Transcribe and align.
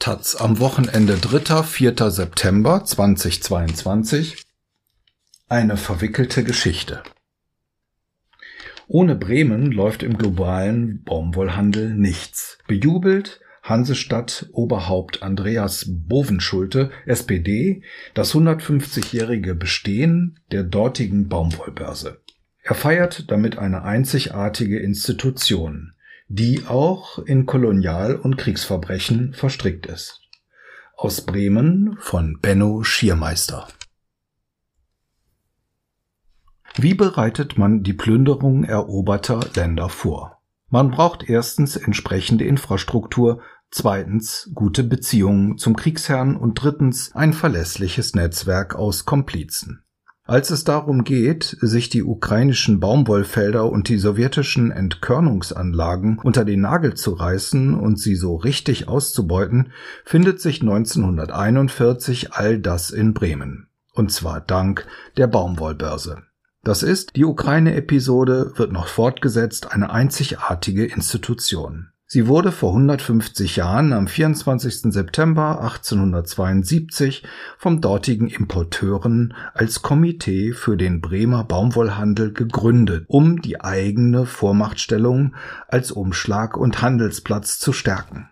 Taz 0.00 0.34
am 0.34 0.60
Wochenende 0.60 1.18
3. 1.18 1.62
4. 1.62 2.10
September 2.10 2.82
2022 2.86 4.46
Eine 5.46 5.76
verwickelte 5.76 6.42
Geschichte. 6.42 7.02
Ohne 8.88 9.14
Bremen 9.14 9.70
läuft 9.70 10.02
im 10.02 10.16
globalen 10.16 11.04
Baumwollhandel 11.04 11.92
nichts. 11.94 12.56
Bejubelt 12.66 13.42
Hansestadt 13.62 14.48
Oberhaupt 14.52 15.22
Andreas 15.22 15.84
Bovenschulte, 15.86 16.90
SPD, 17.04 17.82
das 18.14 18.32
150-jährige 18.32 19.54
Bestehen 19.54 20.40
der 20.50 20.62
dortigen 20.62 21.28
Baumwollbörse. 21.28 22.22
Er 22.62 22.74
feiert 22.74 23.30
damit 23.30 23.58
eine 23.58 23.82
einzigartige 23.82 24.78
Institution, 24.78 25.92
die 26.32 26.64
auch 26.68 27.18
in 27.18 27.44
Kolonial- 27.44 28.14
und 28.14 28.36
Kriegsverbrechen 28.36 29.34
verstrickt 29.34 29.86
ist. 29.86 30.20
Aus 30.96 31.22
Bremen 31.22 31.96
von 31.98 32.38
Benno 32.40 32.84
Schiermeister. 32.84 33.66
Wie 36.76 36.94
bereitet 36.94 37.58
man 37.58 37.82
die 37.82 37.94
Plünderung 37.94 38.62
eroberter 38.62 39.40
Länder 39.56 39.88
vor? 39.88 40.40
Man 40.68 40.92
braucht 40.92 41.28
erstens 41.28 41.74
entsprechende 41.74 42.44
Infrastruktur, 42.44 43.42
zweitens 43.72 44.52
gute 44.54 44.84
Beziehungen 44.84 45.58
zum 45.58 45.74
Kriegsherrn 45.74 46.36
und 46.36 46.62
drittens 46.62 47.12
ein 47.12 47.32
verlässliches 47.32 48.14
Netzwerk 48.14 48.76
aus 48.76 49.04
Komplizen. 49.04 49.82
Als 50.24 50.50
es 50.50 50.64
darum 50.64 51.02
geht, 51.02 51.56
sich 51.60 51.88
die 51.88 52.04
ukrainischen 52.04 52.78
Baumwollfelder 52.78 53.70
und 53.70 53.88
die 53.88 53.98
sowjetischen 53.98 54.70
Entkörnungsanlagen 54.70 56.18
unter 56.18 56.44
den 56.44 56.60
Nagel 56.60 56.94
zu 56.94 57.12
reißen 57.12 57.74
und 57.74 57.98
sie 57.98 58.14
so 58.14 58.36
richtig 58.36 58.86
auszubeuten, 58.86 59.72
findet 60.04 60.40
sich 60.40 60.60
1941 60.60 62.32
all 62.32 62.58
das 62.58 62.90
in 62.90 63.12
Bremen. 63.12 63.68
Und 63.92 64.12
zwar 64.12 64.40
dank 64.40 64.86
der 65.16 65.26
Baumwollbörse. 65.26 66.22
Das 66.62 66.82
ist, 66.82 67.16
die 67.16 67.24
Ukraine-Episode 67.24 68.52
wird 68.56 68.70
noch 68.70 68.86
fortgesetzt, 68.86 69.72
eine 69.72 69.90
einzigartige 69.90 70.84
Institution. 70.84 71.88
Sie 72.12 72.26
wurde 72.26 72.50
vor 72.50 72.70
150 72.70 73.54
Jahren 73.54 73.92
am 73.92 74.08
24. 74.08 74.92
September 74.92 75.60
1872 75.60 77.22
vom 77.56 77.80
dortigen 77.80 78.26
Importeuren 78.26 79.32
als 79.54 79.82
Komitee 79.82 80.52
für 80.52 80.76
den 80.76 81.00
Bremer 81.00 81.44
Baumwollhandel 81.44 82.32
gegründet, 82.32 83.04
um 83.06 83.40
die 83.40 83.60
eigene 83.60 84.26
Vormachtstellung 84.26 85.36
als 85.68 85.92
Umschlag- 85.92 86.56
und 86.56 86.82
Handelsplatz 86.82 87.60
zu 87.60 87.72
stärken. 87.72 88.28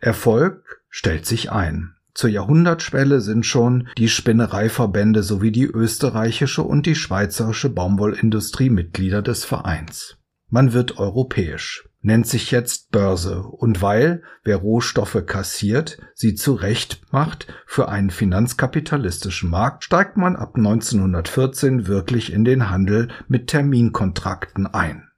Erfolg 0.00 0.84
stellt 0.88 1.26
sich 1.26 1.50
ein. 1.50 1.96
Zur 2.14 2.30
Jahrhundertschwelle 2.30 3.20
sind 3.20 3.44
schon 3.44 3.88
die 3.98 4.08
Spinnereiverbände 4.08 5.24
sowie 5.24 5.50
die 5.50 5.66
österreichische 5.66 6.62
und 6.62 6.86
die 6.86 6.94
schweizerische 6.94 7.70
Baumwollindustrie 7.70 8.70
Mitglieder 8.70 9.20
des 9.20 9.44
Vereins. 9.44 10.16
Man 10.48 10.72
wird 10.72 10.98
europäisch 10.98 11.88
nennt 12.02 12.26
sich 12.26 12.50
jetzt 12.50 12.90
Börse 12.90 13.42
und 13.42 13.80
weil, 13.80 14.22
wer 14.42 14.56
Rohstoffe 14.56 15.24
kassiert, 15.24 15.98
sie 16.14 16.34
zurecht 16.34 17.00
macht 17.12 17.46
für 17.64 17.88
einen 17.88 18.10
finanzkapitalistischen 18.10 19.48
Markt, 19.48 19.84
steigt 19.84 20.16
man 20.16 20.36
ab 20.36 20.56
1914 20.56 21.86
wirklich 21.86 22.32
in 22.32 22.44
den 22.44 22.70
Handel 22.70 23.08
mit 23.28 23.46
Terminkontrakten 23.46 24.66
ein. 24.66 25.08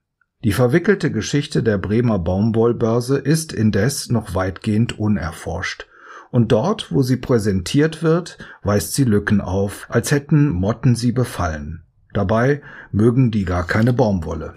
Die 0.43 0.53
verwickelte 0.53 1.11
Geschichte 1.11 1.63
der 1.63 1.79
Bremer 1.79 2.19
Baumwollbörse 2.19 3.17
ist 3.17 3.51
indes 3.51 4.11
noch 4.11 4.35
weitgehend 4.35 4.99
unerforscht. 4.99 5.87
Und 6.29 6.51
dort, 6.51 6.91
wo 6.91 7.01
sie 7.01 7.17
präsentiert 7.17 8.03
wird, 8.03 8.37
weist 8.61 8.93
sie 8.93 9.05
Lücken 9.05 9.41
auf, 9.41 9.87
als 9.89 10.11
hätten 10.11 10.49
Motten 10.49 10.95
sie 10.95 11.13
befallen. 11.13 11.83
Dabei 12.13 12.61
mögen 12.91 13.31
die 13.31 13.45
gar 13.45 13.65
keine 13.65 13.93
Baumwolle 13.93 14.55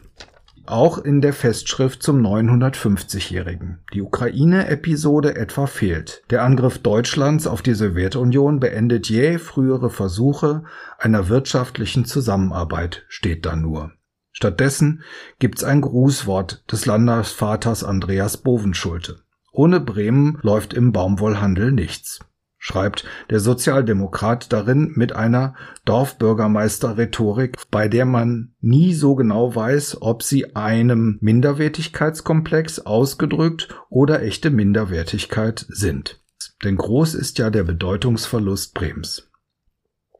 auch 0.70 0.98
in 0.98 1.20
der 1.20 1.32
Festschrift 1.32 2.02
zum 2.02 2.24
950-Jährigen. 2.24 3.78
Die 3.92 4.02
Ukraine-Episode 4.02 5.36
etwa 5.36 5.66
fehlt. 5.66 6.22
Der 6.30 6.42
Angriff 6.42 6.78
Deutschlands 6.78 7.46
auf 7.46 7.62
die 7.62 7.74
Sowjetunion 7.74 8.60
beendet 8.60 9.08
jäh 9.08 9.38
frühere 9.38 9.90
Versuche 9.90 10.64
einer 10.98 11.28
wirtschaftlichen 11.28 12.04
Zusammenarbeit, 12.04 13.04
steht 13.08 13.46
da 13.46 13.56
nur. 13.56 13.92
Stattdessen 14.32 15.02
gibt's 15.38 15.64
ein 15.64 15.80
Grußwort 15.80 16.70
des 16.70 16.86
Landesvaters 16.86 17.82
Andreas 17.84 18.36
Bovenschulte. 18.36 19.20
Ohne 19.52 19.80
Bremen 19.80 20.38
läuft 20.42 20.74
im 20.74 20.92
Baumwollhandel 20.92 21.72
nichts 21.72 22.20
schreibt 22.58 23.04
der 23.30 23.40
Sozialdemokrat 23.40 24.52
darin 24.52 24.92
mit 24.94 25.14
einer 25.14 25.54
Dorfbürgermeister-Rhetorik, 25.84 27.56
bei 27.70 27.88
der 27.88 28.04
man 28.04 28.54
nie 28.60 28.92
so 28.94 29.14
genau 29.14 29.54
weiß, 29.54 30.02
ob 30.02 30.22
sie 30.22 30.56
einem 30.56 31.18
Minderwertigkeitskomplex 31.20 32.80
ausgedrückt 32.80 33.68
oder 33.88 34.22
echte 34.22 34.50
Minderwertigkeit 34.50 35.64
sind. 35.68 36.20
Denn 36.64 36.76
groß 36.76 37.14
ist 37.14 37.38
ja 37.38 37.50
der 37.50 37.62
Bedeutungsverlust 37.62 38.74
Brems. 38.74 39.30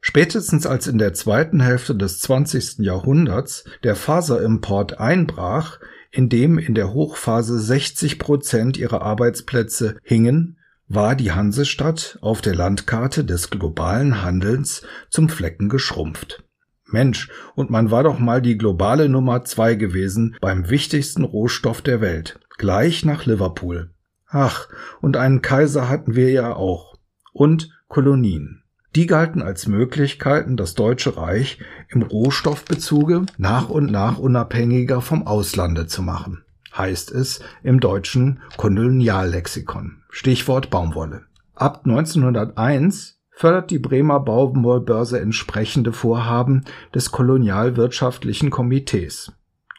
Spätestens 0.01 0.65
als 0.65 0.87
in 0.87 0.97
der 0.97 1.13
zweiten 1.13 1.59
Hälfte 1.59 1.93
des 1.93 2.19
20. 2.21 2.79
Jahrhunderts 2.79 3.65
der 3.83 3.97
Faserimport 3.97 4.97
einbrach, 4.99 5.79
in 6.11 6.29
dem 6.29 6.57
in 6.57 6.73
der 6.73 6.93
Hochphase 6.93 7.59
60 7.59 8.17
Prozent 8.17 8.77
ihrer 8.77 9.01
Arbeitsplätze 9.01 9.97
hingen, 10.01 10.58
war 10.89 11.15
die 11.15 11.31
Hansestadt 11.31 12.17
auf 12.21 12.41
der 12.41 12.55
Landkarte 12.55 13.23
des 13.23 13.51
globalen 13.51 14.23
Handelns 14.23 14.81
zum 15.09 15.29
Flecken 15.29 15.69
geschrumpft. 15.69 16.43
Mensch, 16.87 17.29
und 17.53 17.69
man 17.69 17.91
war 17.91 18.01
doch 18.01 18.17
mal 18.17 18.41
die 18.41 18.57
globale 18.57 19.07
Nummer 19.07 19.45
zwei 19.45 19.75
gewesen 19.75 20.35
beim 20.41 20.71
wichtigsten 20.71 21.23
Rohstoff 21.23 21.83
der 21.83 22.01
Welt, 22.01 22.39
gleich 22.57 23.05
nach 23.05 23.27
Liverpool. 23.27 23.91
Ach, 24.27 24.67
und 24.99 25.15
einen 25.15 25.43
Kaiser 25.43 25.87
hatten 25.87 26.15
wir 26.15 26.31
ja 26.31 26.55
auch. 26.55 26.95
Und 27.31 27.69
Kolonien. 27.87 28.63
Die 28.95 29.05
galten 29.05 29.43
als 29.43 29.67
Möglichkeiten, 29.67 30.57
das 30.57 30.73
Deutsche 30.73 31.15
Reich 31.15 31.59
im 31.89 32.01
Rohstoffbezuge 32.01 33.27
nach 33.37 33.69
und 33.69 33.91
nach 33.91 34.17
unabhängiger 34.17 35.01
vom 35.01 35.27
Auslande 35.27 35.85
zu 35.85 36.01
machen 36.01 36.43
heißt 36.79 37.11
es 37.11 37.41
im 37.61 37.79
deutschen 37.79 38.39
Koloniallexikon. 38.57 40.01
Stichwort 40.09 40.71
Baumwolle. 40.71 41.23
Ab 41.53 41.81
1901 41.85 43.19
fördert 43.29 43.69
die 43.69 43.79
Bremer 43.79 44.19
Baumwollbörse 44.19 45.19
entsprechende 45.19 45.93
Vorhaben 45.93 46.65
des 46.95 47.11
Kolonialwirtschaftlichen 47.11 48.49
Komitees. 48.49 49.31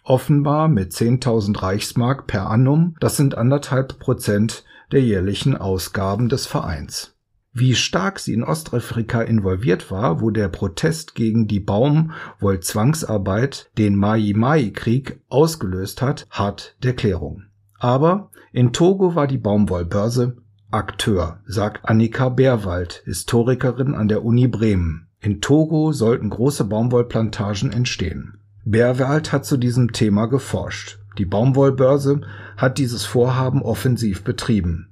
Offenbar 0.04 0.68
mit 0.68 0.92
10.000 0.92 1.62
Reichsmark 1.62 2.26
per 2.26 2.48
annum, 2.48 2.96
das 3.00 3.16
sind 3.16 3.36
anderthalb 3.36 3.98
Prozent 3.98 4.64
der 4.92 5.02
jährlichen 5.02 5.56
Ausgaben 5.56 6.28
des 6.28 6.46
Vereins. 6.46 7.14
Wie 7.52 7.74
stark 7.74 8.20
sie 8.20 8.34
in 8.34 8.44
Ostafrika 8.44 9.22
involviert 9.22 9.90
war, 9.90 10.20
wo 10.20 10.30
der 10.30 10.48
Protest 10.48 11.16
gegen 11.16 11.48
die 11.48 11.58
Baumwollzwangsarbeit 11.58 13.72
den 13.76 13.96
Mai-Mai-Krieg 13.96 15.18
ausgelöst 15.28 16.00
hat, 16.00 16.28
hart 16.30 16.76
der 16.84 16.94
Klärung. 16.94 17.46
Aber 17.78 18.30
in 18.52 18.72
Togo 18.72 19.16
war 19.16 19.26
die 19.26 19.38
Baumwollbörse 19.38 20.36
Akteur, 20.70 21.40
sagt 21.46 21.88
Annika 21.88 22.28
Bärwald, 22.28 23.02
Historikerin 23.04 23.96
an 23.96 24.06
der 24.06 24.24
Uni 24.24 24.46
Bremen. 24.46 25.08
In 25.20 25.40
Togo 25.40 25.90
sollten 25.90 26.30
große 26.30 26.62
Baumwollplantagen 26.64 27.72
entstehen. 27.72 28.38
Bärwald 28.64 29.32
hat 29.32 29.44
zu 29.44 29.56
diesem 29.56 29.92
Thema 29.92 30.26
geforscht. 30.26 31.00
Die 31.18 31.24
Baumwollbörse 31.24 32.20
hat 32.56 32.78
dieses 32.78 33.04
Vorhaben 33.04 33.62
offensiv 33.62 34.22
betrieben. 34.22 34.90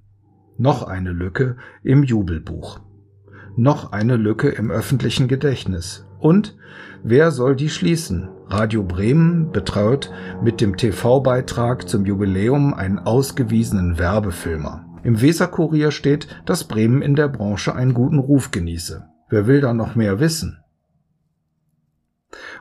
Noch 0.61 0.83
eine 0.83 1.13
Lücke 1.13 1.57
im 1.85 2.03
Jubelbuch. 2.03 2.81
Noch 3.55 3.93
eine 3.93 4.17
Lücke 4.17 4.49
im 4.49 4.73
öffentlichen 4.73 5.29
Gedächtnis. 5.29 6.05
Und 6.19 6.57
wer 7.05 7.31
soll 7.31 7.55
die 7.55 7.69
schließen? 7.69 8.29
Radio 8.49 8.83
Bremen 8.83 9.53
betreut 9.53 10.11
mit 10.43 10.61
dem 10.61 10.77
TV-Beitrag 10.77 11.89
zum 11.89 12.05
Jubiläum 12.05 12.75
einen 12.75 12.99
ausgewiesenen 12.99 13.99
Werbefilmer. 13.99 14.85
Im 15.05 15.21
Weserkurier 15.21 15.93
steht, 15.93 16.27
dass 16.45 16.65
Bremen 16.65 17.03
in 17.03 17.15
der 17.15 17.29
Branche 17.29 17.73
einen 17.77 17.95
guten 17.95 18.19
Ruf 18.19 18.51
genieße. 18.51 19.05
Wer 19.31 19.47
will 19.47 19.61
da 19.61 19.73
noch 19.73 19.95
mehr 19.95 20.19
wissen? 20.19 20.59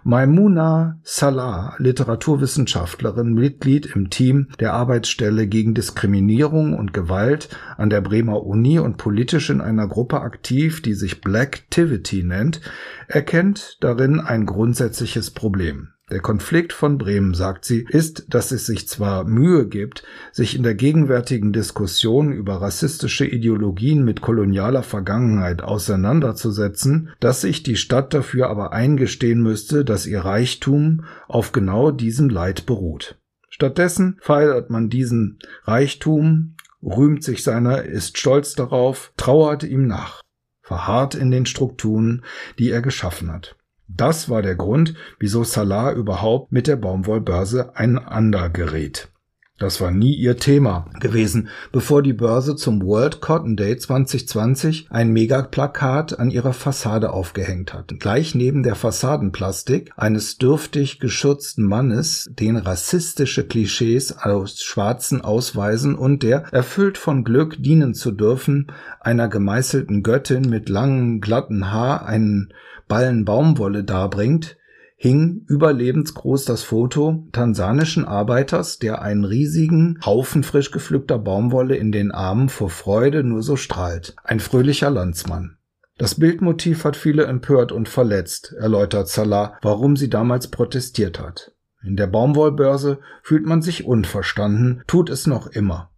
Maimuna 0.04 1.00
Salah, 1.04 1.76
Literaturwissenschaftlerin, 1.78 3.34
Mitglied 3.34 3.86
im 3.88 4.10
Team 4.10 4.48
der 4.60 4.74
Arbeitsstelle 4.74 5.48
gegen 5.48 5.74
Diskriminierung 5.74 6.74
und 6.74 6.94
Gewalt 6.94 7.50
an 7.76 7.90
der 7.90 8.02
Bremer 8.02 8.44
Uni 8.44 8.80
und 8.80 8.98
politisch 8.98 9.50
in 9.50 9.60
einer 9.60 9.88
Gruppe 9.88 10.22
aktiv, 10.22 10.82
die 10.82 10.94
sich 10.94 11.22
Blacktivity 11.22 12.24
nennt, 12.24 12.62
erkennt 13.08 13.78
darin 13.82 14.22
ein 14.22 14.46
grundsätzliches 14.46 15.32
Problem. 15.32 15.90
Der 16.10 16.22
Konflikt 16.22 16.72
von 16.72 16.98
Bremen, 16.98 17.34
sagt 17.34 17.66
sie, 17.66 17.86
ist, 17.90 18.28
dass 18.30 18.52
es 18.52 18.66
sich 18.66 18.88
zwar 18.88 19.26
Mühe 19.26 19.68
gibt, 19.68 20.04
sich 20.32 20.56
in 20.56 20.64
der 20.64 20.74
gegenwärtigen 20.74 21.52
Diskussion 21.52 22.32
über 22.32 22.62
rassistische 22.62 23.26
Ideologien 23.26 24.06
mit 24.06 24.22
kolonialer 24.22 24.84
Vergangenheit 24.84 25.62
auseinanderzusetzen, 25.62 27.10
dass 27.20 27.42
sich 27.42 27.62
die 27.62 27.76
Stadt 27.76 28.14
dafür 28.14 28.50
aber 28.50 28.72
eingestehen 28.72 29.42
müsste, 29.42 29.84
dass 29.84 30.06
ihr 30.06 30.22
Reichtum 30.22 31.04
auf 31.28 31.52
genau 31.52 31.92
diesem 31.92 32.30
Leid 32.30 32.66
beruht. 32.66 33.18
Stattdessen 33.50 34.18
feiert 34.22 34.70
man 34.70 34.90
diesen 34.90 35.40
Reichtum, 35.66 36.56
rühmt 36.82 37.22
sich 37.22 37.44
seiner, 37.44 37.84
ist 37.84 38.18
stolz 38.18 38.56
darauf, 38.56 39.12
trauert 39.18 39.64
ihm 39.64 39.88
nach, 39.88 40.22
verharrt 40.62 41.16
in 41.16 41.32
den 41.32 41.46
Strukturen, 41.46 42.24
die 42.60 42.70
er 42.70 42.82
geschaffen 42.82 43.30
hat. 43.30 43.58
Das 43.88 44.30
war 44.30 44.42
der 44.42 44.56
Grund, 44.56 44.96
wieso 45.20 45.44
Salah 45.44 45.92
überhaupt 45.94 46.52
mit 46.52 46.68
der 46.68 46.76
Baumwollbörse 46.76 47.76
einander 47.76 48.50
gerät. 48.50 49.10
Das 49.60 49.82
war 49.82 49.90
nie 49.90 50.14
ihr 50.14 50.38
Thema 50.38 50.86
gewesen, 51.00 51.50
bevor 51.72 52.04
die 52.04 52.14
Börse 52.14 52.56
zum 52.56 52.84
World 52.84 53.22
Cotton 53.22 53.56
Day 53.56 53.76
2020 53.76 54.86
ein 54.92 55.12
Megaplakat 55.12 56.20
an 56.20 56.30
ihrer 56.30 56.54
Fassade 56.54 57.12
aufgehängt 57.12 57.74
hat. 57.74 57.96
Gleich 58.00 58.36
neben 58.36 58.62
der 58.62 58.76
Fassadenplastik 58.76 59.92
eines 59.98 60.38
dürftig 60.38 61.00
geschürzten 61.00 61.66
Mannes, 61.66 62.30
den 62.30 62.56
rassistische 62.56 63.48
Klischees 63.48 64.16
aus 64.16 64.62
Schwarzen 64.62 65.22
ausweisen 65.22 65.96
und 65.96 66.22
der, 66.22 66.44
erfüllt 66.52 67.00
von 67.00 67.24
Glück 67.24 67.56
dienen 67.58 67.96
zu 67.96 68.12
dürfen, 68.12 68.68
einer 69.00 69.28
gemeißelten 69.28 70.04
Göttin 70.04 70.48
mit 70.48 70.70
langem 70.70 71.20
glatten 71.20 71.72
Haar 71.72 72.06
einen 72.06 72.54
Ballen 72.88 73.26
Baumwolle 73.26 73.84
darbringt, 73.84 74.56
hing 75.00 75.46
überlebensgroß 75.48 76.46
das 76.46 76.64
Foto 76.64 77.28
tansanischen 77.32 78.04
Arbeiters, 78.04 78.80
der 78.80 79.04
einen 79.04 79.24
riesigen 79.24 80.00
Haufen 80.04 80.44
frisch 80.44 80.72
gepflückter 80.72 81.20
Baumwolle 81.20 81.76
in 81.76 81.92
den 81.92 82.12
Armen 82.12 82.50
vor 82.50 82.72
Freude 82.72 83.24
nur 83.24 83.44
so 83.44 83.56
strahlt. 83.56 84.16
Ein 84.24 84.40
fröhlicher 84.40 84.90
Landsmann. 84.90 85.58
Das 86.00 86.16
Bildmotiv 86.16 86.84
hat 86.84 86.96
viele 86.96 87.26
empört 87.26 87.72
und 87.72 87.90
verletzt, 87.90 88.54
erläutert 88.60 89.08
Salah, 89.08 89.58
warum 89.62 89.96
sie 89.96 90.10
damals 90.10 90.48
protestiert 90.48 91.20
hat. 91.20 91.54
In 91.84 91.96
der 91.96 92.08
Baumwollbörse 92.08 93.00
fühlt 93.22 93.46
man 93.46 93.62
sich 93.62 93.86
unverstanden, 93.86 94.84
tut 94.88 95.10
es 95.12 95.28
noch 95.28 95.48
immer. 95.48 95.92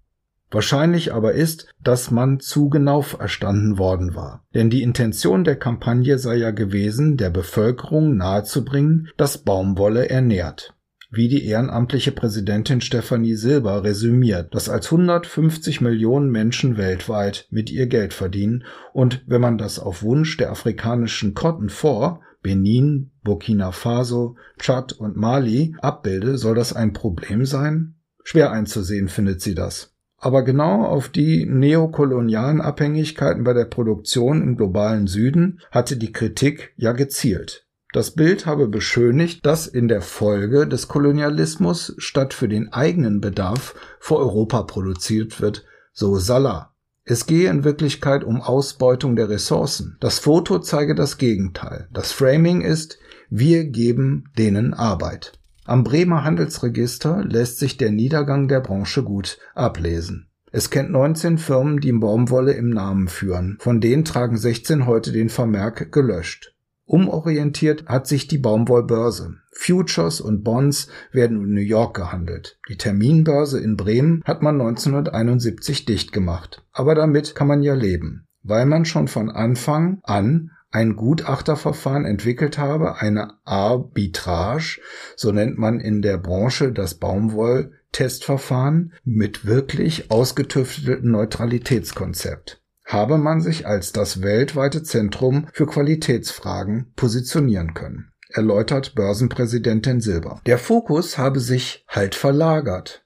Wahrscheinlich 0.52 1.14
aber 1.14 1.34
ist, 1.34 1.68
dass 1.84 2.10
man 2.10 2.40
zu 2.40 2.70
genau 2.70 3.02
verstanden 3.02 3.78
worden 3.78 4.16
war. 4.16 4.44
Denn 4.56 4.70
die 4.70 4.82
Intention 4.82 5.44
der 5.44 5.56
Kampagne 5.56 6.18
sei 6.18 6.38
ja 6.38 6.52
gewesen, 6.52 7.18
der 7.18 7.30
Bevölkerung 7.30 8.18
nahezubringen, 8.18 9.10
dass 9.16 9.40
Baumwolle 9.40 10.10
ernährt. 10.10 10.74
Wie 11.12 11.28
die 11.28 11.46
ehrenamtliche 11.46 12.12
Präsidentin 12.12 12.82
Stephanie 12.82 13.34
Silber 13.34 13.84
resümiert, 13.84 14.54
dass 14.54 14.70
als 14.70 14.92
150 14.92 15.82
Millionen 15.82 16.30
Menschen 16.30 16.78
weltweit 16.78 17.48
mit 17.50 17.72
ihr 17.72 17.88
Geld 17.88 18.14
verdienen 18.14 18.64
und 18.94 19.24
wenn 19.26 19.42
man 19.42 19.58
das 19.58 19.80
auf 19.80 20.04
Wunsch 20.04 20.38
der 20.38 20.52
afrikanischen 20.52 21.34
Cotton 21.34 21.70
vor 21.70 22.22
Benin, 22.44 23.10
Burkina 23.24 23.72
Faso, 23.72 24.36
Tschad 24.60 24.94
und 24.94 25.18
Mali 25.18 25.76
abbilde, 25.82 26.38
soll 26.38 26.56
das 26.56 26.74
ein 26.74 26.94
Problem 26.94 27.46
sein? 27.46 27.96
Schwer 28.24 28.52
einzusehen 28.52 29.10
findet 29.10 29.42
sie 29.42 29.56
das. 29.56 29.96
Aber 30.20 30.44
genau 30.44 30.86
auf 30.86 31.10
die 31.10 31.46
neokolonialen 31.46 32.62
Abhängigkeiten 32.62 33.44
bei 33.44 33.54
der 33.54 33.66
Produktion 33.66 34.42
im 34.42 34.58
globalen 34.58 35.08
Süden 35.08 35.62
hatte 35.72 35.96
die 35.98 36.12
Kritik 36.12 36.74
ja 36.76 36.92
gezielt. 36.92 37.66
Das 37.92 38.12
Bild 38.12 38.46
habe 38.46 38.68
beschönigt, 38.68 39.46
dass 39.46 39.66
in 39.66 39.88
der 39.88 40.02
Folge 40.02 40.68
des 40.68 40.88
Kolonialismus 40.88 41.96
statt 41.98 42.34
für 42.36 42.48
den 42.48 42.72
eigenen 42.72 43.20
Bedarf 43.20 43.74
für 44.00 44.18
Europa 44.18 44.62
produziert 44.64 45.42
wird, 45.42 45.66
so 45.92 46.18
Salah. 46.18 46.74
Es 47.04 47.26
gehe 47.26 47.50
in 47.50 47.64
Wirklichkeit 47.64 48.24
um 48.24 48.42
Ausbeutung 48.42 49.16
der 49.16 49.30
Ressourcen. 49.30 49.98
Das 50.00 50.20
Foto 50.20 50.60
zeige 50.60 50.94
das 50.94 51.18
Gegenteil. 51.18 51.88
Das 51.92 52.12
Framing 52.12 52.62
ist, 52.62 53.00
wir 53.32 53.64
geben 53.64 54.26
denen 54.38 54.76
Arbeit. 54.76 55.39
Am 55.70 55.84
Bremer 55.84 56.24
Handelsregister 56.24 57.24
lässt 57.24 57.60
sich 57.60 57.78
der 57.78 57.92
Niedergang 57.92 58.48
der 58.48 58.60
Branche 58.60 59.04
gut 59.04 59.38
ablesen. 59.54 60.28
Es 60.52 60.72
kennt 60.72 60.90
19 60.90 61.38
Firmen, 61.38 61.80
die 61.80 61.92
Baumwolle 61.92 62.54
im 62.54 62.72
Namen 62.72 63.08
führen. 63.08 63.60
Von 63.60 63.80
denen 63.80 64.04
tragen 64.04 64.36
16 64.36 64.88
heute 64.88 65.12
den 65.12 65.30
Vermerk 65.30 65.92
gelöscht. 65.92 66.56
Umorientiert 66.86 67.86
hat 67.86 68.08
sich 68.08 68.28
die 68.28 68.40
Baumwollbörse. 68.40 69.36
Futures 69.52 70.22
und 70.22 70.44
Bonds 70.44 70.88
werden 71.12 71.40
in 71.40 71.54
New 71.54 71.62
York 71.62 71.96
gehandelt. 71.96 72.58
Die 72.68 72.78
Terminbörse 72.78 73.60
in 73.60 73.78
Bremen 73.78 74.24
hat 74.26 74.42
man 74.42 74.60
1971 74.60 75.86
dicht 75.86 76.12
gemacht. 76.12 76.64
Aber 76.72 76.96
damit 76.96 77.36
kann 77.36 77.48
man 77.48 77.62
ja 77.62 77.76
leben, 77.76 78.26
weil 78.42 78.66
man 78.66 78.86
schon 78.86 79.08
von 79.08 79.30
Anfang 79.30 80.00
an 80.02 80.50
ein 80.72 80.96
Gutachterverfahren 80.96 82.06
entwickelt 82.06 82.58
habe, 82.58 82.98
eine 82.98 83.34
Arbitrage, 83.46 84.80
so 85.16 85.32
nennt 85.32 85.58
man 85.58 85.80
in 85.80 86.02
der 86.02 86.18
Branche 86.18 86.72
das 86.72 86.96
Baumwolltestverfahren, 86.96 88.94
mit 89.04 89.46
wirklich 89.46 90.12
ausgetüfteltem 90.12 91.10
Neutralitätskonzept 91.10 92.60
habe 92.90 93.20
man 93.20 93.40
sich 93.40 93.68
als 93.68 93.92
das 93.92 94.24
weltweite 94.24 94.82
Zentrum 94.82 95.48
für 95.54 95.68
Qualitätsfragen 95.68 96.92
positionieren 96.96 97.76
können, 97.76 98.12
erläutert 98.30 98.96
Börsenpräsidentin 98.96 100.02
Silber. 100.02 100.42
Der 100.48 100.58
Fokus 100.58 101.20
habe 101.20 101.40
sich 101.40 101.86
halt 101.88 102.16
verlagert, 102.16 103.06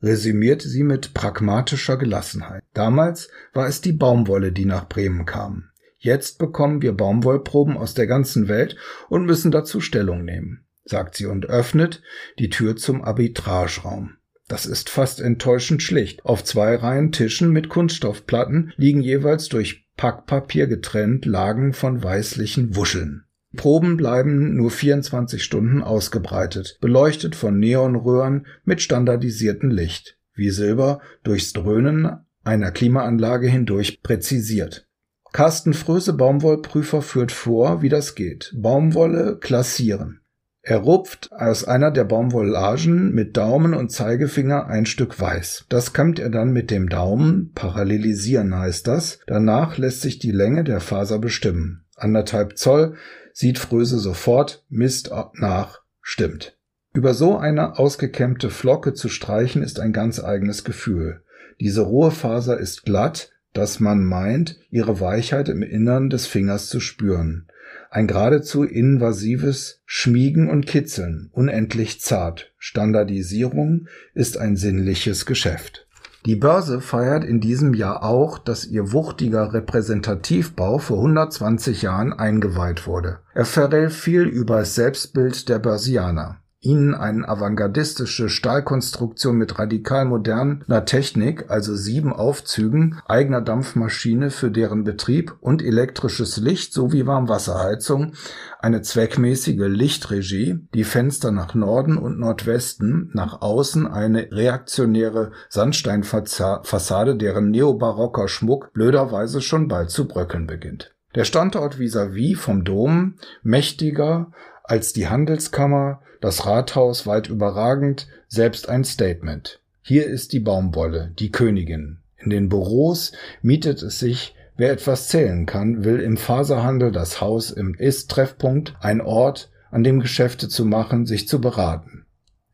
resümiert 0.00 0.62
sie 0.62 0.84
mit 0.84 1.14
pragmatischer 1.14 1.96
Gelassenheit. 1.96 2.62
Damals 2.74 3.28
war 3.52 3.66
es 3.66 3.80
die 3.80 3.92
Baumwolle, 3.92 4.52
die 4.52 4.66
nach 4.66 4.88
Bremen 4.88 5.26
kam. 5.26 5.67
Jetzt 5.98 6.38
bekommen 6.38 6.80
wir 6.80 6.92
Baumwollproben 6.92 7.76
aus 7.76 7.94
der 7.94 8.06
ganzen 8.06 8.48
Welt 8.48 8.76
und 9.08 9.26
müssen 9.26 9.50
dazu 9.50 9.80
Stellung 9.80 10.24
nehmen, 10.24 10.64
sagt 10.84 11.16
sie 11.16 11.26
und 11.26 11.46
öffnet 11.46 12.02
die 12.38 12.50
Tür 12.50 12.76
zum 12.76 13.02
Arbitrageraum. 13.02 14.14
Das 14.46 14.64
ist 14.64 14.88
fast 14.88 15.20
enttäuschend 15.20 15.82
schlicht. 15.82 16.24
Auf 16.24 16.42
zwei 16.42 16.74
Reihen 16.74 17.12
Tischen 17.12 17.52
mit 17.52 17.68
Kunststoffplatten 17.68 18.72
liegen 18.76 19.02
jeweils 19.02 19.48
durch 19.48 19.86
Packpapier 19.96 20.66
getrennt 20.68 21.26
Lagen 21.26 21.74
von 21.74 22.02
weißlichen 22.02 22.74
Wuscheln. 22.74 23.24
Proben 23.56 23.96
bleiben 23.96 24.56
nur 24.56 24.70
24 24.70 25.42
Stunden 25.42 25.82
ausgebreitet, 25.82 26.78
beleuchtet 26.80 27.34
von 27.34 27.58
Neonröhren 27.58 28.46
mit 28.64 28.80
standardisiertem 28.80 29.70
Licht, 29.70 30.18
wie 30.34 30.50
Silber 30.50 31.00
durchs 31.24 31.52
Dröhnen 31.52 32.08
einer 32.44 32.70
Klimaanlage 32.70 33.48
hindurch 33.48 34.02
präzisiert. 34.02 34.87
Carsten 35.32 35.74
Fröse 35.74 36.12
Baumwollprüfer 36.12 37.02
führt 37.02 37.32
vor, 37.32 37.82
wie 37.82 37.88
das 37.88 38.14
geht. 38.14 38.52
Baumwolle 38.56 39.38
klassieren. 39.38 40.20
Er 40.62 40.78
rupft 40.78 41.30
aus 41.32 41.64
einer 41.64 41.90
der 41.90 42.04
Baumwolllagen 42.04 43.14
mit 43.14 43.38
Daumen 43.38 43.72
und 43.72 43.90
Zeigefinger 43.90 44.66
ein 44.66 44.84
Stück 44.84 45.18
weiß. 45.18 45.64
Das 45.70 45.94
kämmt 45.94 46.18
er 46.18 46.28
dann 46.28 46.52
mit 46.52 46.70
dem 46.70 46.90
Daumen, 46.90 47.52
parallelisieren 47.54 48.54
heißt 48.54 48.86
das. 48.86 49.20
Danach 49.26 49.78
lässt 49.78 50.02
sich 50.02 50.18
die 50.18 50.30
Länge 50.30 50.64
der 50.64 50.80
Faser 50.80 51.18
bestimmen. 51.18 51.86
Anderthalb 51.96 52.58
Zoll 52.58 52.96
sieht 53.32 53.58
Fröse 53.58 53.98
sofort, 53.98 54.64
misst 54.68 55.10
nach, 55.34 55.80
stimmt. 56.02 56.58
Über 56.92 57.14
so 57.14 57.38
eine 57.38 57.78
ausgekämmte 57.78 58.50
Flocke 58.50 58.92
zu 58.92 59.08
streichen 59.08 59.62
ist 59.62 59.80
ein 59.80 59.92
ganz 59.92 60.22
eigenes 60.22 60.64
Gefühl. 60.64 61.22
Diese 61.60 61.80
rohe 61.82 62.10
Faser 62.10 62.58
ist 62.58 62.84
glatt, 62.84 63.30
dass 63.52 63.80
man 63.80 64.04
meint, 64.04 64.58
ihre 64.70 65.00
Weichheit 65.00 65.48
im 65.48 65.62
Innern 65.62 66.10
des 66.10 66.26
Fingers 66.26 66.68
zu 66.68 66.80
spüren. 66.80 67.46
Ein 67.90 68.06
geradezu 68.06 68.64
invasives 68.64 69.80
Schmiegen 69.86 70.50
und 70.50 70.66
Kitzeln, 70.66 71.30
unendlich 71.32 72.00
zart. 72.00 72.52
Standardisierung 72.58 73.88
ist 74.14 74.36
ein 74.36 74.56
sinnliches 74.56 75.26
Geschäft. 75.26 75.86
Die 76.26 76.36
Börse 76.36 76.80
feiert 76.80 77.24
in 77.24 77.40
diesem 77.40 77.74
Jahr 77.74 78.02
auch, 78.02 78.38
dass 78.38 78.66
ihr 78.66 78.92
wuchtiger 78.92 79.54
Repräsentativbau 79.54 80.78
vor 80.78 80.98
120 80.98 81.82
Jahren 81.82 82.12
eingeweiht 82.12 82.86
wurde. 82.86 83.20
Er 83.34 83.44
verrät 83.44 83.92
viel 83.92 84.22
über 84.22 84.58
das 84.58 84.74
Selbstbild 84.74 85.48
der 85.48 85.58
Börsianer 85.58 86.40
ihnen 86.60 86.94
eine 86.94 87.28
avantgardistische 87.28 88.28
Stahlkonstruktion 88.28 89.36
mit 89.36 89.58
radikal 89.58 90.04
moderner 90.04 90.84
Technik, 90.84 91.50
also 91.50 91.76
sieben 91.76 92.12
Aufzügen, 92.12 93.00
eigener 93.06 93.40
Dampfmaschine 93.40 94.30
für 94.30 94.50
deren 94.50 94.82
Betrieb 94.82 95.36
und 95.40 95.62
elektrisches 95.62 96.36
Licht 96.38 96.72
sowie 96.72 97.06
Warmwasserheizung, 97.06 98.12
eine 98.58 98.82
zweckmäßige 98.82 99.68
Lichtregie, 99.68 100.66
die 100.74 100.84
Fenster 100.84 101.30
nach 101.30 101.54
Norden 101.54 101.96
und 101.96 102.18
Nordwesten, 102.18 103.10
nach 103.14 103.40
außen 103.40 103.86
eine 103.86 104.32
reaktionäre 104.32 105.30
Sandsteinfassade, 105.48 107.16
deren 107.16 107.50
neobarocker 107.50 108.26
Schmuck 108.26 108.72
blöderweise 108.72 109.40
schon 109.40 109.68
bald 109.68 109.90
zu 109.90 110.08
bröckeln 110.08 110.46
beginnt. 110.46 110.94
Der 111.14 111.24
Standort 111.24 111.78
vis-à-vis 111.78 112.36
-vis 112.36 112.36
vom 112.36 112.64
Dom, 112.64 113.14
mächtiger 113.42 114.30
als 114.68 114.92
die 114.92 115.08
Handelskammer, 115.08 116.00
das 116.20 116.46
Rathaus 116.46 117.06
weit 117.06 117.28
überragend, 117.28 118.06
selbst 118.28 118.68
ein 118.68 118.84
Statement. 118.84 119.60
Hier 119.82 120.06
ist 120.06 120.32
die 120.32 120.38
Baumwolle, 120.40 121.12
die 121.18 121.32
Königin. 121.32 121.98
In 122.18 122.30
den 122.30 122.48
Büros 122.48 123.12
mietet 123.40 123.82
es 123.82 123.98
sich, 123.98 124.36
wer 124.56 124.70
etwas 124.70 125.08
zählen 125.08 125.46
kann, 125.46 125.82
will 125.84 126.00
im 126.00 126.18
Faserhandel 126.18 126.92
das 126.92 127.20
Haus 127.20 127.50
im 127.50 127.74
Ist-Treffpunkt, 127.74 128.76
ein 128.80 129.00
Ort, 129.00 129.50
an 129.70 129.84
dem 129.84 130.00
Geschäfte 130.00 130.48
zu 130.48 130.64
machen, 130.64 131.04
sich 131.06 131.28
zu 131.28 131.40
beraten. 131.40 132.04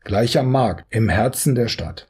Gleich 0.03 0.37
am 0.37 0.51
Markt, 0.51 0.85
im 0.89 1.09
Herzen 1.09 1.55
der 1.55 1.67
Stadt. 1.67 2.07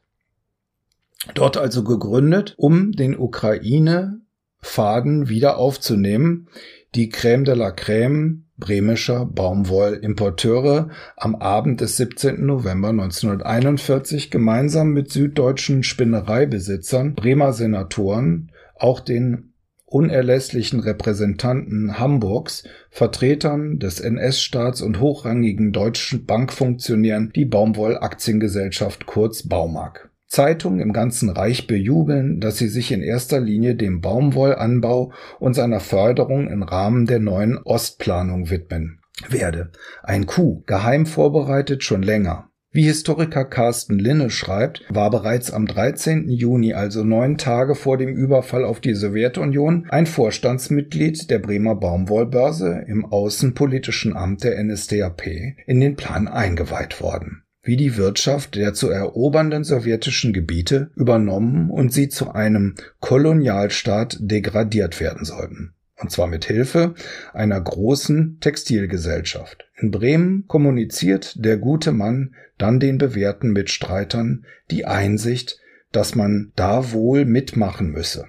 Dort 1.33 1.57
also 1.57 1.83
gegründet, 1.83 2.53
um 2.57 2.91
den 2.91 3.17
Ukraine-Faden 3.17 5.29
wieder 5.29 5.57
aufzunehmen, 5.57 6.49
die 6.93 7.11
Crème 7.11 7.45
de 7.45 7.55
la 7.55 7.69
Crème 7.69 8.41
bremischer 8.57 9.25
Baumwollimporteure 9.25 10.89
am 11.17 11.35
Abend 11.35 11.81
des 11.81 11.97
17. 11.97 12.45
November 12.45 12.89
1941 12.89 14.31
gemeinsam 14.31 14.89
mit 14.89 15.11
süddeutschen 15.11 15.83
Spinnereibesitzern, 15.83 17.15
Bremer 17.15 17.53
Senatoren, 17.53 18.51
auch 18.77 18.99
den 18.99 19.53
unerlässlichen 19.85 20.79
Repräsentanten 20.79 21.99
Hamburgs, 21.99 22.63
Vertretern 22.89 23.79
des 23.79 23.99
NS-Staats 23.99 24.81
und 24.81 24.99
hochrangigen 24.99 25.71
deutschen 25.71 26.25
Bankfunktionären 26.25 27.31
die 27.33 27.45
Baumwollaktiengesellschaft 27.45 29.05
kurz 29.05 29.47
Baumark. 29.47 30.09
Zeitungen 30.35 30.81
im 30.81 30.91
ganzen 30.91 31.29
Reich 31.29 31.65
bejubeln, 31.65 32.41
dass 32.41 32.57
sie 32.57 32.67
sich 32.67 32.91
in 32.91 33.01
erster 33.01 33.39
Linie 33.39 33.75
dem 33.75 34.01
Baumwollanbau 34.01 35.13
und 35.39 35.53
seiner 35.53 35.79
Förderung 35.79 36.49
im 36.49 36.61
Rahmen 36.61 37.05
der 37.05 37.19
neuen 37.19 37.57
Ostplanung 37.57 38.49
widmen 38.49 38.99
werde. 39.29 39.71
Ein 40.03 40.25
Coup, 40.25 40.67
geheim 40.67 41.05
vorbereitet 41.05 41.85
schon 41.85 42.03
länger. 42.03 42.49
Wie 42.69 42.83
Historiker 42.83 43.45
Carsten 43.45 43.97
Linne 43.97 44.29
schreibt, 44.29 44.83
war 44.89 45.09
bereits 45.09 45.53
am 45.53 45.67
13. 45.67 46.27
Juni, 46.27 46.73
also 46.73 47.05
neun 47.05 47.37
Tage 47.37 47.73
vor 47.73 47.97
dem 47.97 48.09
Überfall 48.09 48.65
auf 48.65 48.81
die 48.81 48.93
Sowjetunion, 48.93 49.87
ein 49.87 50.05
Vorstandsmitglied 50.05 51.29
der 51.31 51.39
Bremer 51.39 51.75
Baumwollbörse 51.75 52.83
im 52.89 53.05
Außenpolitischen 53.05 54.17
Amt 54.17 54.43
der 54.43 54.61
NSDAP 54.61 55.27
in 55.65 55.79
den 55.79 55.95
Plan 55.95 56.27
eingeweiht 56.27 56.99
worden 56.99 57.44
wie 57.65 57.75
die 57.75 57.97
Wirtschaft 57.97 58.55
der 58.55 58.73
zu 58.73 58.89
erobernden 58.89 59.63
sowjetischen 59.63 60.31
Gebiete 60.31 60.91
übernommen 60.95 61.69
und 61.69 61.91
sie 61.91 62.07
zu 62.07 62.31
einem 62.31 62.75
Kolonialstaat 62.99 64.17
degradiert 64.21 65.01
werden 65.01 65.25
sollten. 65.25 65.73
Und 65.97 66.11
zwar 66.11 66.27
mit 66.27 66.45
Hilfe 66.45 66.93
einer 67.33 67.59
großen 67.59 68.39
Textilgesellschaft. 68.39 69.65
In 69.77 69.91
Bremen 69.91 70.45
kommuniziert 70.47 71.43
der 71.43 71.57
gute 71.57 71.91
Mann 71.91 72.35
dann 72.57 72.79
den 72.79 72.97
bewährten 72.97 73.51
Mitstreitern 73.51 74.45
die 74.71 74.85
Einsicht, 74.85 75.59
dass 75.91 76.15
man 76.15 76.51
da 76.55 76.91
wohl 76.91 77.25
mitmachen 77.25 77.89
müsse. 77.89 78.25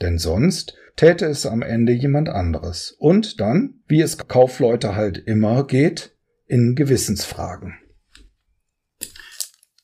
Denn 0.00 0.18
sonst 0.18 0.76
täte 0.96 1.26
es 1.26 1.46
am 1.46 1.62
Ende 1.62 1.92
jemand 1.92 2.28
anderes. 2.28 2.94
Und 2.98 3.40
dann, 3.40 3.80
wie 3.86 4.02
es 4.02 4.18
Kaufleute 4.18 4.94
halt 4.94 5.18
immer 5.18 5.66
geht, 5.66 6.14
in 6.46 6.74
Gewissensfragen. 6.74 7.74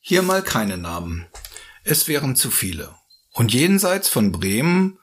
Hier 0.09 0.23
mal 0.23 0.41
keine 0.41 0.79
Namen. 0.79 1.27
Es 1.83 2.07
wären 2.07 2.37
zu 2.37 2.53
viele. 2.53 2.95
Und 3.33 3.53
jenseits 3.53 4.09
von 4.09 4.31
Bremen, 4.31 5.01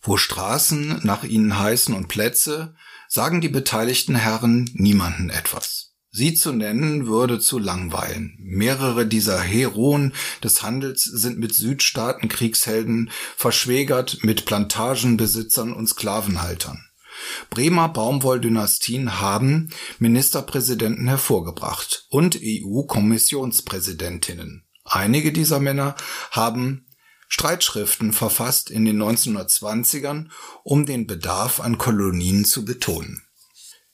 wo 0.00 0.16
Straßen 0.16 1.00
nach 1.02 1.24
ihnen 1.24 1.58
heißen 1.58 1.92
und 1.92 2.06
Plätze, 2.06 2.76
sagen 3.08 3.40
die 3.40 3.48
beteiligten 3.48 4.14
Herren 4.14 4.70
niemanden 4.74 5.28
etwas. 5.28 5.96
Sie 6.12 6.34
zu 6.34 6.52
nennen 6.52 7.08
würde 7.08 7.40
zu 7.40 7.58
langweilen. 7.58 8.36
Mehrere 8.38 9.08
dieser 9.08 9.40
Heroen 9.40 10.12
des 10.44 10.62
Handels 10.62 11.02
sind 11.02 11.40
mit 11.40 11.52
Südstaaten 11.52 12.28
Kriegshelden 12.28 13.10
verschwägert 13.36 14.18
mit 14.22 14.44
Plantagenbesitzern 14.44 15.72
und 15.72 15.88
Sklavenhaltern. 15.88 16.88
Bremer 17.50 17.88
Baumwolldynastien 17.88 19.20
haben 19.20 19.70
Ministerpräsidenten 19.98 21.08
hervorgebracht 21.08 22.06
und 22.10 22.38
EU-Kommissionspräsidentinnen. 22.42 24.64
Einige 24.84 25.32
dieser 25.32 25.60
Männer 25.60 25.94
haben 26.30 26.86
Streitschriften 27.28 28.12
verfasst 28.12 28.70
in 28.70 28.84
den 28.84 29.02
1920ern, 29.02 30.28
um 30.62 30.86
den 30.86 31.06
Bedarf 31.06 31.60
an 31.60 31.78
Kolonien 31.78 32.44
zu 32.44 32.64
betonen. 32.64 33.22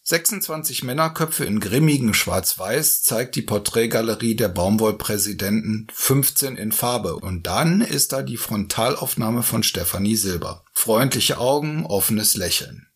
26 0.03 0.83
Männerköpfe 0.83 1.45
in 1.45 1.61
grimmigem 1.61 2.15
Schwarz-Weiß 2.15 3.03
zeigt 3.03 3.37
die 3.37 3.43
Porträtgalerie 3.43 4.35
der 4.35 4.49
Baumwollpräsidenten 4.49 5.87
15 5.93 6.57
in 6.57 6.73
Farbe 6.73 7.15
und 7.15 7.47
dann 7.47 7.81
ist 7.81 8.13
da 8.13 8.23
die 8.23 8.37
Frontalaufnahme 8.37 9.45
von 9.45 9.63
Stefanie 9.63 10.17
Silber. 10.17 10.65
Freundliche 10.73 11.39
Augen, 11.39 11.87
offenes 11.87 12.37
Lächeln. 12.37 12.90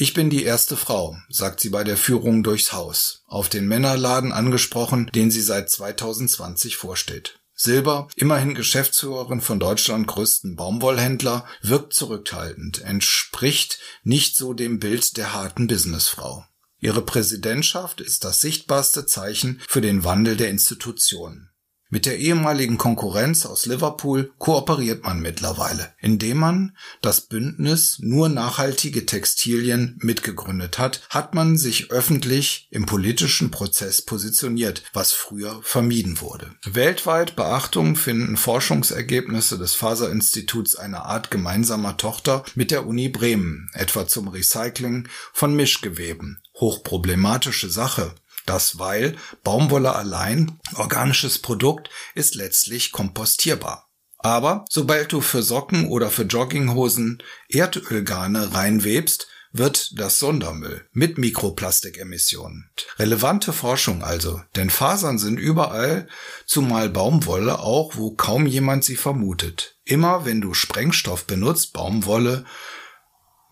Ich 0.00 0.14
bin 0.14 0.30
die 0.30 0.44
erste 0.44 0.76
Frau, 0.76 1.18
sagt 1.28 1.58
sie 1.58 1.70
bei 1.70 1.82
der 1.82 1.96
Führung 1.96 2.44
durchs 2.44 2.72
Haus, 2.72 3.24
auf 3.26 3.48
den 3.48 3.66
Männerladen 3.66 4.30
angesprochen, 4.30 5.10
den 5.12 5.32
sie 5.32 5.40
seit 5.40 5.70
2020 5.70 6.76
vorsteht. 6.76 7.40
Silber, 7.52 8.06
immerhin 8.14 8.54
Geschäftsführerin 8.54 9.40
von 9.40 9.58
Deutschland 9.58 10.06
größten 10.06 10.54
Baumwollhändler, 10.54 11.44
wirkt 11.62 11.94
zurückhaltend, 11.94 12.80
entspricht 12.80 13.80
nicht 14.04 14.36
so 14.36 14.54
dem 14.54 14.78
Bild 14.78 15.16
der 15.16 15.32
harten 15.32 15.66
Businessfrau. 15.66 16.44
Ihre 16.78 17.02
Präsidentschaft 17.02 18.00
ist 18.00 18.22
das 18.22 18.40
sichtbarste 18.40 19.04
Zeichen 19.04 19.60
für 19.66 19.80
den 19.80 20.04
Wandel 20.04 20.36
der 20.36 20.50
Institutionen. 20.50 21.50
Mit 21.90 22.04
der 22.04 22.18
ehemaligen 22.18 22.76
Konkurrenz 22.76 23.46
aus 23.46 23.64
Liverpool 23.64 24.30
kooperiert 24.36 25.04
man 25.04 25.20
mittlerweile, 25.20 25.94
indem 26.00 26.36
man 26.36 26.76
das 27.00 27.22
Bündnis 27.22 27.96
nur 28.00 28.28
nachhaltige 28.28 29.06
Textilien 29.06 29.98
mitgegründet 30.02 30.78
hat, 30.78 31.00
hat 31.08 31.34
man 31.34 31.56
sich 31.56 31.90
öffentlich 31.90 32.68
im 32.70 32.84
politischen 32.84 33.50
Prozess 33.50 34.02
positioniert, 34.02 34.82
was 34.92 35.12
früher 35.12 35.60
vermieden 35.62 36.20
wurde. 36.20 36.54
Weltweit 36.66 37.36
Beachtung 37.36 37.96
finden 37.96 38.36
Forschungsergebnisse 38.36 39.56
des 39.56 39.74
Faserinstituts 39.74 40.76
eine 40.76 41.06
Art 41.06 41.30
gemeinsamer 41.30 41.96
Tochter 41.96 42.44
mit 42.54 42.70
der 42.70 42.86
Uni 42.86 43.08
Bremen, 43.08 43.70
etwa 43.72 44.06
zum 44.06 44.28
Recycling 44.28 45.08
von 45.32 45.56
Mischgeweben. 45.56 46.42
Hochproblematische 46.60 47.70
Sache. 47.70 48.14
Das 48.48 48.78
weil 48.78 49.14
Baumwolle 49.44 49.94
allein, 49.94 50.58
organisches 50.74 51.38
Produkt, 51.38 51.90
ist 52.14 52.34
letztlich 52.34 52.92
kompostierbar. 52.92 53.90
Aber 54.16 54.64
sobald 54.70 55.12
du 55.12 55.20
für 55.20 55.42
Socken 55.42 55.86
oder 55.88 56.10
für 56.10 56.22
Jogginghosen 56.22 57.22
Erdölgarne 57.50 58.54
reinwebst, 58.54 59.28
wird 59.52 59.98
das 60.00 60.18
Sondermüll 60.18 60.86
mit 60.92 61.18
Mikroplastikemissionen. 61.18 62.70
Relevante 62.98 63.52
Forschung 63.52 64.02
also, 64.02 64.40
denn 64.56 64.70
Fasern 64.70 65.18
sind 65.18 65.38
überall, 65.38 66.08
zumal 66.46 66.88
Baumwolle 66.88 67.58
auch, 67.58 67.96
wo 67.96 68.12
kaum 68.12 68.46
jemand 68.46 68.82
sie 68.82 68.96
vermutet. 68.96 69.76
Immer 69.84 70.24
wenn 70.24 70.40
du 70.40 70.54
Sprengstoff 70.54 71.26
benutzt, 71.26 71.74
Baumwolle, 71.74 72.46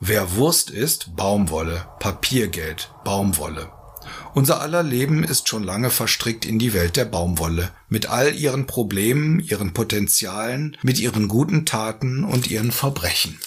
wer 0.01 0.37
Wurst 0.37 0.71
ist, 0.71 1.15
Baumwolle, 1.17 1.87
Papiergeld, 1.99 2.95
Baumwolle. 3.05 3.76
Unser 4.37 4.61
aller 4.61 4.83
Leben 4.83 5.25
ist 5.25 5.49
schon 5.49 5.65
lange 5.65 5.89
verstrickt 5.89 6.45
in 6.45 6.59
die 6.59 6.75
Welt 6.75 6.97
der 6.97 7.07
Baumwolle, 7.07 7.73
mit 7.89 8.11
all 8.11 8.35
ihren 8.35 8.67
Problemen, 8.67 9.41
ihren 9.41 9.73
Potenzialen, 9.73 10.77
mit 10.83 10.99
ihren 10.99 11.27
guten 11.27 11.65
Taten 11.65 12.23
und 12.23 12.51
ihren 12.51 12.71
Verbrechen. 12.71 13.41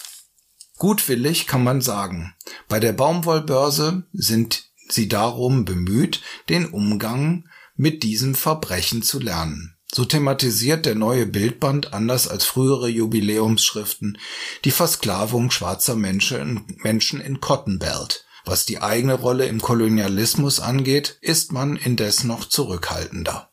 Gutwillig 0.78 1.46
kann 1.46 1.62
man 1.62 1.80
sagen, 1.80 2.34
bei 2.66 2.80
der 2.80 2.92
Baumwollbörse 2.92 4.02
sind 4.12 4.64
sie 4.88 5.06
darum 5.06 5.64
bemüht, 5.64 6.22
den 6.48 6.66
Umgang 6.66 7.48
mit 7.76 8.02
diesem 8.02 8.34
Verbrechen 8.34 9.04
zu 9.04 9.20
lernen. 9.20 9.76
So 9.94 10.04
thematisiert 10.04 10.86
der 10.86 10.96
neue 10.96 11.26
Bildband 11.26 11.94
anders 11.94 12.26
als 12.26 12.46
frühere 12.46 12.88
Jubiläumsschriften 12.88 14.18
die 14.64 14.72
Versklavung 14.72 15.52
schwarzer 15.52 15.94
Menschen 15.94 17.20
in 17.20 17.40
Cotton 17.40 17.78
Belt, 17.78 18.24
was 18.44 18.66
die 18.66 18.80
eigene 18.80 19.14
Rolle 19.14 19.46
im 19.46 19.60
Kolonialismus 19.60 20.60
angeht, 20.60 21.18
ist 21.20 21.52
man 21.52 21.76
indes 21.76 22.24
noch 22.24 22.44
zurückhaltender. 22.44 23.50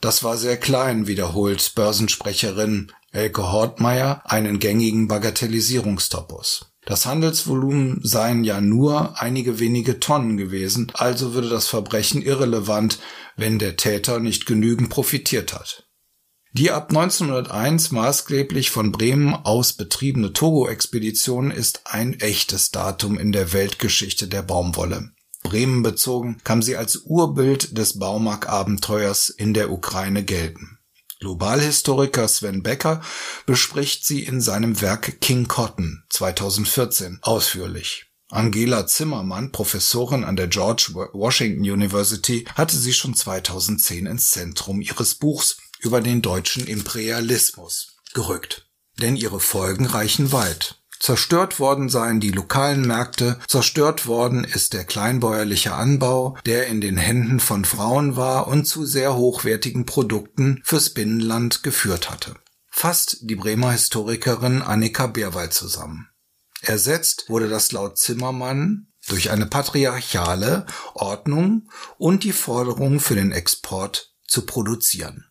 Das 0.00 0.22
war 0.22 0.36
sehr 0.36 0.56
klein, 0.56 1.06
wiederholt 1.06 1.74
Börsensprecherin 1.74 2.92
Elke 3.12 3.50
Hortmeier 3.50 4.20
einen 4.26 4.58
gängigen 4.58 5.08
Bagatellisierungstopos. 5.08 6.72
Das 6.84 7.06
Handelsvolumen 7.06 8.00
seien 8.02 8.44
ja 8.44 8.60
nur 8.60 9.20
einige 9.20 9.58
wenige 9.58 9.98
Tonnen 9.98 10.36
gewesen, 10.36 10.92
also 10.94 11.32
würde 11.32 11.48
das 11.48 11.66
Verbrechen 11.66 12.22
irrelevant, 12.22 12.98
wenn 13.36 13.58
der 13.58 13.76
Täter 13.76 14.20
nicht 14.20 14.46
genügend 14.46 14.90
profitiert 14.90 15.54
hat. 15.54 15.85
Die 16.56 16.70
ab 16.70 16.88
1901 16.88 17.92
maßgeblich 17.92 18.70
von 18.70 18.90
Bremen 18.90 19.34
aus 19.34 19.74
betriebene 19.74 20.32
Togo-Expedition 20.32 21.50
ist 21.50 21.82
ein 21.84 22.18
echtes 22.20 22.70
Datum 22.70 23.18
in 23.18 23.30
der 23.30 23.52
Weltgeschichte 23.52 24.26
der 24.26 24.40
Baumwolle. 24.40 25.10
Bremen 25.42 25.82
bezogen, 25.82 26.38
kam 26.44 26.62
sie 26.62 26.78
als 26.78 26.96
Urbild 27.04 27.76
des 27.76 27.98
Baumarktabenteuers 27.98 29.28
in 29.28 29.52
der 29.52 29.70
Ukraine 29.70 30.24
gelten. 30.24 30.78
Globalhistoriker 31.20 32.26
Sven 32.26 32.62
Becker 32.62 33.02
bespricht 33.44 34.06
sie 34.06 34.24
in 34.24 34.40
seinem 34.40 34.80
Werk 34.80 35.20
King 35.20 35.48
Cotton 35.48 36.04
2014 36.08 37.18
ausführlich. 37.20 38.06
Angela 38.28 38.86
Zimmermann, 38.86 39.52
Professorin 39.52 40.24
an 40.24 40.36
der 40.36 40.48
George 40.48 40.90
Washington 41.12 41.60
University, 41.60 42.44
hatte 42.54 42.76
sie 42.76 42.92
schon 42.92 43.14
2010 43.14 44.06
ins 44.06 44.30
Zentrum 44.30 44.80
ihres 44.80 45.14
Buchs 45.14 45.58
über 45.80 46.00
den 46.00 46.22
deutschen 46.22 46.66
Imperialismus 46.66 47.96
gerückt. 48.14 48.68
Denn 49.00 49.16
ihre 49.16 49.40
Folgen 49.40 49.86
reichen 49.86 50.32
weit. 50.32 50.76
Zerstört 50.98 51.58
worden 51.58 51.88
seien 51.88 52.20
die 52.20 52.30
lokalen 52.30 52.86
Märkte, 52.86 53.38
zerstört 53.46 54.06
worden 54.06 54.44
ist 54.44 54.72
der 54.72 54.84
kleinbäuerliche 54.84 55.74
Anbau, 55.74 56.36
der 56.46 56.68
in 56.68 56.80
den 56.80 56.96
Händen 56.96 57.38
von 57.38 57.64
Frauen 57.64 58.16
war 58.16 58.48
und 58.48 58.66
zu 58.66 58.86
sehr 58.86 59.14
hochwertigen 59.14 59.84
Produkten 59.84 60.62
fürs 60.64 60.90
Binnenland 60.90 61.62
geführt 61.62 62.10
hatte. 62.10 62.36
Fasst 62.70 63.18
die 63.22 63.36
Bremer 63.36 63.72
Historikerin 63.72 64.62
Annika 64.62 65.06
Beerwald 65.06 65.52
zusammen. 65.52 66.08
Ersetzt 66.62 67.28
wurde 67.28 67.48
das 67.48 67.72
laut 67.72 67.98
Zimmermann 67.98 68.88
durch 69.06 69.30
eine 69.30 69.46
patriarchale 69.46 70.66
Ordnung 70.94 71.70
und 71.98 72.24
die 72.24 72.32
Forderung 72.32 73.00
für 73.00 73.14
den 73.14 73.32
Export 73.32 74.14
zu 74.26 74.46
produzieren. 74.46 75.26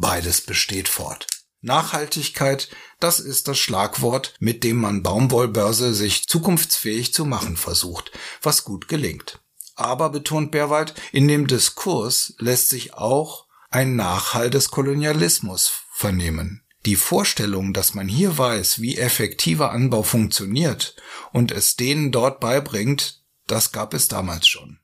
Beides 0.00 0.40
besteht 0.40 0.88
fort. 0.88 1.26
Nachhaltigkeit, 1.60 2.70
das 3.00 3.20
ist 3.20 3.48
das 3.48 3.58
Schlagwort, 3.58 4.32
mit 4.40 4.64
dem 4.64 4.78
man 4.78 5.02
Baumwollbörse 5.02 5.92
sich 5.92 6.26
zukunftsfähig 6.26 7.12
zu 7.12 7.26
machen 7.26 7.58
versucht, 7.58 8.10
was 8.40 8.64
gut 8.64 8.88
gelingt. 8.88 9.40
Aber, 9.74 10.08
betont 10.08 10.52
Berwald, 10.52 10.94
in 11.12 11.28
dem 11.28 11.46
Diskurs 11.46 12.34
lässt 12.38 12.70
sich 12.70 12.94
auch 12.94 13.46
ein 13.68 13.94
Nachhall 13.94 14.48
des 14.48 14.70
Kolonialismus 14.70 15.70
vernehmen. 15.92 16.64
Die 16.86 16.96
Vorstellung, 16.96 17.74
dass 17.74 17.92
man 17.92 18.08
hier 18.08 18.38
weiß, 18.38 18.80
wie 18.80 18.96
effektiver 18.96 19.70
Anbau 19.70 20.02
funktioniert 20.02 20.96
und 21.30 21.52
es 21.52 21.76
denen 21.76 22.10
dort 22.10 22.40
beibringt, 22.40 23.22
das 23.46 23.70
gab 23.70 23.92
es 23.92 24.08
damals 24.08 24.48
schon. 24.48 24.78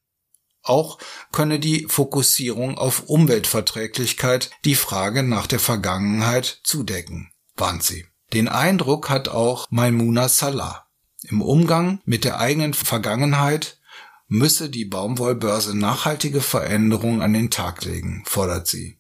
Auch 0.67 0.99
könne 1.31 1.61
die 1.61 1.87
Fokussierung 1.89 2.77
auf 2.77 3.05
Umweltverträglichkeit 3.05 4.51
die 4.65 4.75
Frage 4.75 5.23
nach 5.23 5.47
der 5.47 5.61
Vergangenheit 5.61 6.61
zudecken, 6.65 7.31
warnt 7.57 7.85
sie. 7.85 8.07
Den 8.33 8.49
Eindruck 8.49 9.09
hat 9.09 9.29
auch 9.29 9.67
Maimuna 9.71 10.29
Salah. 10.29 10.87
Im 11.23 11.41
Umgang 11.41 12.01
mit 12.05 12.25
der 12.25 12.41
eigenen 12.41 12.75
Vergangenheit 12.75 13.79
müsse 14.27 14.69
die 14.69 14.85
Baumwollbörse 14.85 15.77
nachhaltige 15.77 16.41
Veränderungen 16.41 17.23
an 17.23 17.33
den 17.33 17.51
Tag 17.51 17.85
legen, 17.85 18.25
fordert 18.27 18.67
sie. 18.67 18.99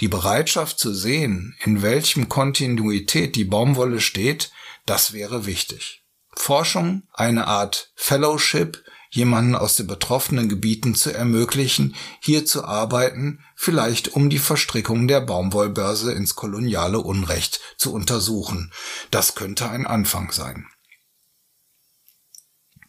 Die 0.00 0.08
Bereitschaft 0.08 0.78
zu 0.78 0.94
sehen, 0.94 1.56
in 1.64 1.82
welchem 1.82 2.28
Kontinuität 2.28 3.34
die 3.34 3.44
Baumwolle 3.44 4.00
steht, 4.00 4.52
das 4.86 5.12
wäre 5.12 5.46
wichtig. 5.46 6.04
Forschung, 6.34 7.02
eine 7.12 7.48
Art 7.48 7.92
Fellowship 7.96 8.84
jemanden 9.10 9.54
aus 9.54 9.76
den 9.76 9.86
betroffenen 9.86 10.48
Gebieten 10.48 10.94
zu 10.94 11.12
ermöglichen, 11.12 11.94
hier 12.20 12.44
zu 12.44 12.64
arbeiten, 12.64 13.40
vielleicht 13.56 14.08
um 14.08 14.30
die 14.30 14.38
Verstrickung 14.38 15.08
der 15.08 15.20
Baumwollbörse 15.20 16.12
ins 16.12 16.34
koloniale 16.34 17.00
Unrecht 17.00 17.60
zu 17.76 17.92
untersuchen. 17.92 18.72
Das 19.10 19.34
könnte 19.34 19.68
ein 19.68 19.86
Anfang 19.86 20.32
sein. 20.32 20.66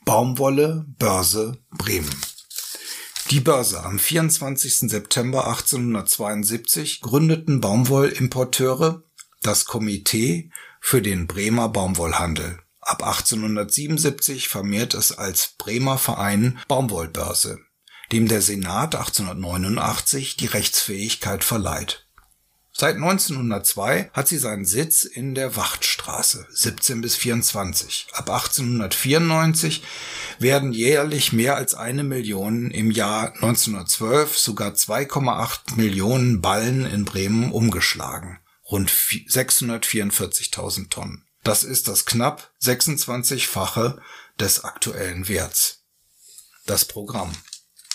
Baumwolle, 0.05 0.85
Börse, 0.97 1.59
Bremen. 1.69 2.15
Die 3.29 3.41
Börse 3.41 3.83
am 3.83 3.99
24. 3.99 4.89
September 4.89 5.47
1872 5.47 7.01
gründeten 7.01 7.61
Baumwollimporteure 7.61 9.03
das 9.41 9.65
Komitee 9.65 10.51
für 10.81 11.01
den 11.01 11.27
Bremer 11.27 11.69
Baumwollhandel. 11.69 12.59
Ab 12.89 13.03
1877 13.03 14.49
vermehrt 14.49 14.95
es 14.95 15.11
als 15.11 15.53
Bremer 15.59 15.99
Verein 15.99 16.57
Baumwollbörse, 16.67 17.59
dem 18.11 18.27
der 18.27 18.41
Senat 18.41 18.95
1889 18.95 20.37
die 20.37 20.47
Rechtsfähigkeit 20.47 21.43
verleiht. 21.43 22.07
Seit 22.73 22.95
1902 22.95 24.09
hat 24.11 24.27
sie 24.27 24.39
seinen 24.39 24.65
Sitz 24.65 25.03
in 25.03 25.35
der 25.35 25.55
Wachtstraße 25.55 26.47
17 26.49 27.01
bis 27.01 27.15
24. 27.15 28.07
Ab 28.13 28.31
1894 28.31 29.83
werden 30.39 30.73
jährlich 30.73 31.31
mehr 31.31 31.57
als 31.57 31.75
eine 31.75 32.03
Million, 32.03 32.71
im 32.71 32.89
Jahr 32.89 33.35
1912 33.35 34.35
sogar 34.35 34.71
2,8 34.71 35.75
Millionen 35.75 36.41
Ballen 36.41 36.87
in 36.87 37.05
Bremen 37.05 37.51
umgeschlagen, 37.51 38.39
rund 38.65 38.89
644.000 38.89 40.89
Tonnen. 40.89 41.28
Das 41.49 41.63
ist 41.63 41.87
das 41.87 42.05
knapp 42.05 42.51
26-fache 42.61 43.97
des 44.39 44.65
aktuellen 44.65 45.27
Werts. 45.27 45.79
Das 46.67 46.85
Programm. 46.85 47.31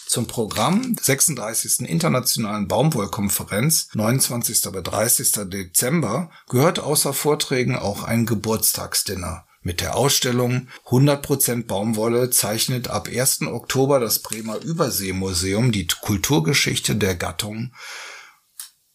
Zum 0.09 0.27
Programm 0.27 0.97
36. 1.01 1.89
Internationalen 1.89 2.67
Baumwollkonferenz 2.67 3.91
29. 3.95 4.73
bis 4.73 4.83
30. 4.83 5.33
Dezember 5.51 6.33
gehört 6.49 6.81
außer 6.81 7.13
Vorträgen 7.13 7.77
auch 7.77 8.03
ein 8.03 8.27
Geburtstagsdinner 8.27 9.47
mit 9.63 9.81
der 9.81 9.95
Ausstellung 9.95 10.67
100% 10.87 11.69
Baumwolle 11.69 12.31
zeichnet 12.31 12.89
ab 12.89 13.07
1. 13.07 13.43
Oktober 13.43 14.01
das 14.01 14.19
Bremer 14.19 14.57
Überseemuseum 14.57 15.71
die 15.71 15.87
Kulturgeschichte 15.87 16.97
der 16.97 17.15
Gattung 17.15 17.73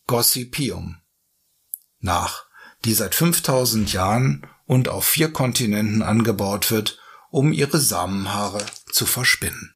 Gossypium 0.06 0.98
nach 2.02 2.49
die 2.86 2.94
seit 2.94 3.16
5000 3.16 3.92
Jahren 3.94 4.48
und 4.66 4.88
auf 4.90 5.06
vier 5.06 5.32
Kontinenten 5.32 6.02
angebaut 6.02 6.72
wird, 6.72 7.00
um 7.32 7.52
ihre 7.52 7.80
Samenhaare 7.80 8.66
zu 8.92 9.06
verspinnen 9.06 9.76